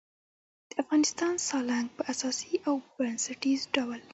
[0.69, 4.01] د افغانستان سالنګ په اساسي او بنسټیز ډول